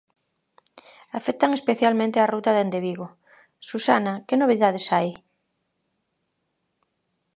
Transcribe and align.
Afectan 1.19 1.51
especialmente 1.53 2.17
a 2.19 2.29
ruta 2.33 2.51
dende 2.57 2.83
Vigo, 2.87 3.07
Susana, 3.69 4.13
que 4.27 4.39
novidades 4.41 4.85
hai? 4.93 5.09